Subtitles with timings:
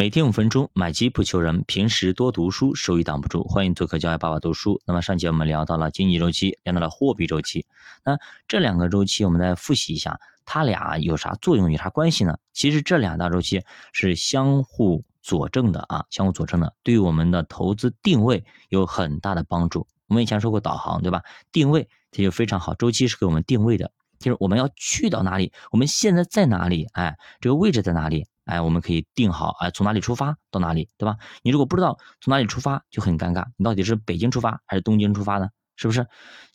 [0.00, 3.44] 每天五分钟，买基不求人，平时多读书，收益挡不住。
[3.44, 4.80] 欢迎做客教育爸爸读书。
[4.86, 7.66] 那么上节我们聊到了经济周期，聊到了货币周期。
[8.02, 8.16] 那
[8.48, 12.38] 这两个周期，我们再复习一下，它俩有啥作用，有啥关系呢？
[12.54, 19.86] 其实这两大周期是相互佐证的啊，相互佐证的，对于我们的投资定位有很大的帮助。
[20.06, 21.22] 我们以前说过导航，对吧？
[21.52, 28.26] 定位它就非常好，周期是给我们定位的，就是我们要去到哪里，我们现在在哪里，哎，这个位置在哪里？
[28.50, 31.16] 哎，我们可以定好，哎，从哪里出发到哪里，对吧？
[31.42, 33.46] 你如果不知道从哪里出发，就很尴尬。
[33.56, 35.48] 你到底是北京出发还是东京出发呢？
[35.76, 36.06] 是不是？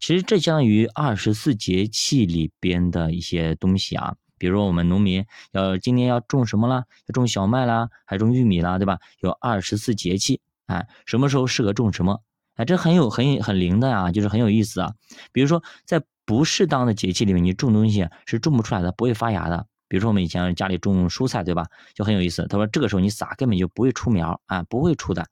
[0.00, 4.16] 其实这相当于二十四节气里边的一些东西啊。
[4.38, 6.84] 比如我们农民要今年要种什么了？
[7.06, 8.98] 要种小麦啦，还种玉米啦，对吧？
[9.20, 12.20] 有二十四节气，哎，什么时候适合种什么？
[12.56, 14.92] 哎，这很有很很灵的呀，就是很有意思啊。
[15.30, 19.66] 比如说在不适当的节气里面，你种东西是种不出来的，不会发芽的。
[19.92, 21.66] 比如说我们以前家里种蔬菜，对吧？
[21.92, 22.46] 就很有意思。
[22.48, 25.26] 他说这个时候你撒根本就不会出苗啊，不会出的，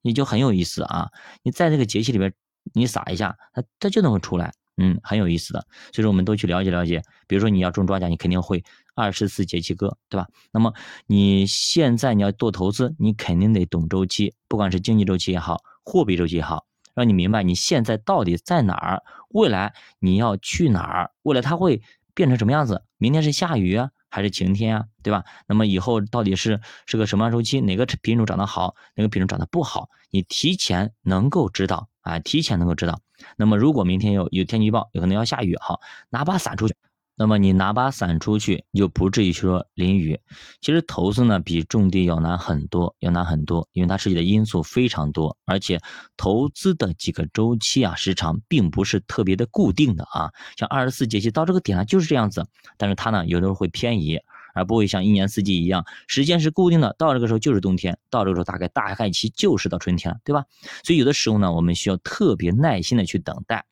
[0.00, 1.10] 你就很有意思啊。
[1.42, 2.32] 你在这个节气里边，
[2.72, 5.66] 你撒一下，它它就能会出来，嗯，很有意思的。
[5.92, 7.02] 所以说我们都去了解了解。
[7.26, 8.64] 比如说你要种庄稼，你肯定会
[8.94, 10.26] 二十四节气歌，对吧？
[10.50, 10.72] 那么
[11.06, 16.64] 你现在你要做投资，你肯定得懂周期，不管是经济周期也好，货币周期也好，
[16.94, 21.82] 让你明白你现在到底在哪儿，未来你要去哪儿，未来它会
[22.14, 22.82] 变成什么样子？
[22.96, 23.90] 明天是下雨啊？
[24.16, 25.24] 还是晴天啊，对吧？
[25.46, 27.60] 那么以后到底是是个什么样周期？
[27.60, 29.90] 哪个品种长得好，哪个品种长得不好？
[30.10, 32.98] 你提前能够知道啊，提前能够知道。
[33.36, 36.74] 那么如果明天有有天气预报，有可能要下雨，哈，拿把伞出去。
[37.18, 40.20] 那么你拿把伞出去，就不至于说淋雨。
[40.60, 45.80] 其实投资呢，比种地要难很多，要难很多，因为它涉及的因素非常多，而且
[46.18, 50.30] 投资的几个周期啊，时长并不是特别的固定的啊。
[50.58, 54.20] 像二十四节气到这个点呢，就是这样子，但是它呢，有的时候会偏移，
[54.54, 60.44] 而不会像一年四季一样，时间是固定的，到这个时候就是冬天，到这个时候大概大概期就是到春天了，对吧？
[60.84, 63.64] 所以有的时候呢，我们需要特别耐心的去等待，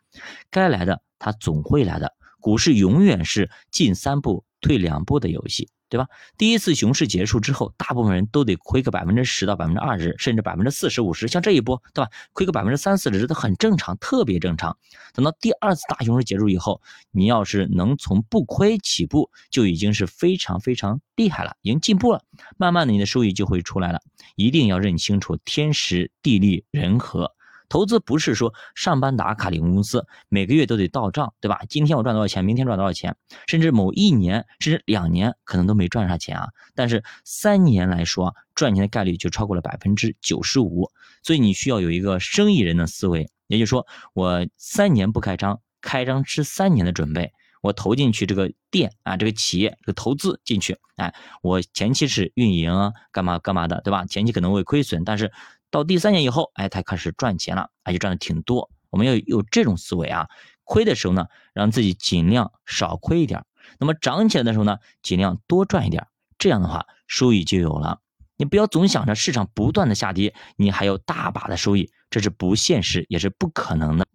[0.50, 2.14] 该来的它总会来的。
[2.44, 6.06] 股市永远是进三步退两步的游戏，对吧？
[6.36, 11.26] 第一次熊市结束之后，大部分人都得亏个百分之十到百分之二十，甚至百分之四十五十。
[11.26, 12.10] 像这一波，对吧？
[12.34, 14.76] 亏个百分之三四十都很正常，特别正常。
[15.14, 16.82] 等到第二次大熊市结束以后，
[17.12, 22.22] 你要是能从不亏起步，就已经是非常非常厉害了，已经进步了。
[22.58, 24.02] 慢慢的，你的收益就会出来了。
[24.36, 27.32] 一定要认清楚天时地利人和。
[27.74, 31.62] 投资不是说上班打卡领工资，每个月都得到账，对吧？
[31.68, 33.16] 今天我赚多少钱，明天赚多少钱，
[33.48, 36.50] 甚至某一年甚至两年可能都没赚啥钱啊。
[36.76, 40.88] 但是三年来说，赚钱的概率就超过了百分之九十五。
[41.24, 54.04] 所以你需要有一个生意人的思维，也就是说，我三年不开张，开张吃三年的准备，我投进去这个店啊，这个企业这个投资进去，哎，我前期是运营啊，干嘛干嘛的，对吧？
[54.04, 55.32] 前期可能会亏损，但是。
[55.74, 58.70] 到第三年以后，哎，他开始赚钱了，哎，就赚的挺多。
[58.90, 60.28] 我们要有这种思维啊，
[60.62, 63.40] 亏的时候呢，让自己尽量少亏一点；
[63.80, 66.06] 那么涨起来的时候呢，尽量多赚一点。
[66.38, 67.98] 这样的话，收益就有了。
[68.36, 74.06] 你不要总想着市场不断的下跌，你还有大把的收益，这是不现实，也是不可能的。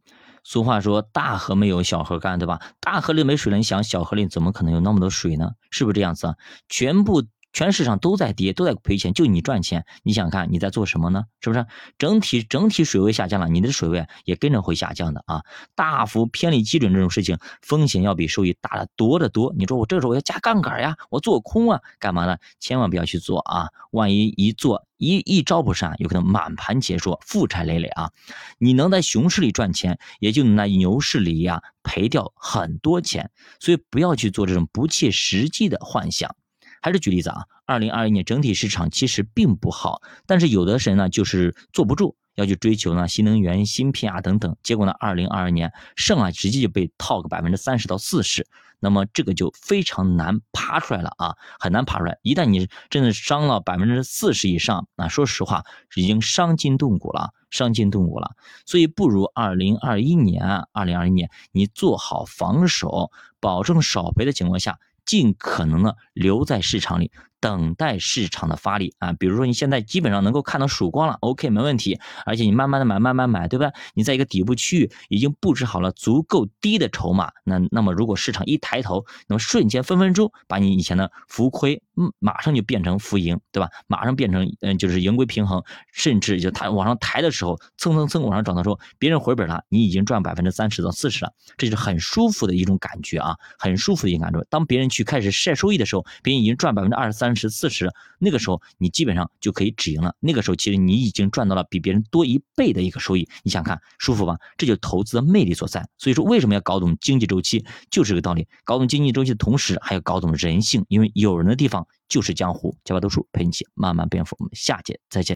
[0.45, 2.61] 俗话说，大河没有小河干，对吧？
[2.79, 5.51] 大河里没水了，你想小河里怎么可能有那么多水呢？
[5.71, 6.35] 是不是这样子啊？
[6.69, 7.21] 全部。
[7.51, 9.85] 全市场都在跌，都在赔钱，就你赚钱。
[10.03, 11.23] 你想看你在做什么呢？
[11.41, 11.65] 是不是？
[11.97, 15.43] 整体整体水位下降了，你的水位也跟着会下降的啊！
[15.75, 19.53] 大幅偏离基准这种事情，风险要比收益大得多得多。
[19.57, 22.37] 你说我这个时候我要加杠杆呀，我做空啊，干嘛呢？
[22.59, 23.69] 千万不要去做啊！
[23.91, 28.11] 万一一做一一招不善，有可能满盘皆输，负债累累啊！
[28.59, 33.31] 你能在熊市里赚钱，也就能在牛市里呀赔掉很多钱。
[33.59, 36.35] 所以不要去做这种不切实际的幻想。
[36.81, 48.47] 还是举例子啊，二零二一年整体市场其实并不好，但是有的人呢就是坐不住，要去追求呢新能源、芯片啊等等，结果呢二零二二年剩啊直接就被套个百分之三十到四十，
[48.79, 52.17] 那么这个就非常难爬出来了啊，很难爬出来。
[52.21, 55.65] 一旦你真的伤了百分之四十以上，那说实话
[55.95, 58.35] 已经伤筋动骨了，伤筋动骨了。
[58.65, 63.11] 所以不如二零二一年，二零二一年你做好防守，
[63.41, 64.79] 保证少赔的情况下。
[65.09, 67.11] 尽可能的留在市场里。
[67.39, 71.99] 等待市场的发力啊，比如说你现在基本上能够看到曙光了，OK，没问题。
[72.25, 73.71] 而且你慢慢的买，慢慢买，对吧？
[73.93, 83.69] 你在一个底部区域已经布置好了足够低的筹码，那那么如果市场一抬头，那么瞬间分分钟把你以前的浮亏，嗯，马上就变成浮盈，对吧？
[83.87, 85.63] 马上变成嗯，就是盈亏平衡，
[85.93, 94.45] 甚至就它往上抬的时候，蹭蹭蹭往上涨的时候，别人回本了，你已经赚百分之三十到四十了，这就是很舒服的一种感觉啊，很舒服的一种感觉。
[94.49, 97.28] 当别人去开始晒收益的时候，别人已经赚百分之二十三。
[97.29, 100.15] 三十、四十，那个时候你基本上就可以止盈了。
[100.19, 104.35] 那个时候其实你已经赚到了比别人多一倍的一个收益，你想看舒服吧？
[104.57, 105.87] 这就投资的魅力所在。
[105.99, 108.47] 所以说为什么要搞懂经济周期，就是这个道理。
[108.63, 112.75] 搞懂经济周期的同时，还要搞懂人性，因为有人的地方就是江湖。
[112.83, 115.27] 加把读书陪你一起慢慢变富，我们下节再见。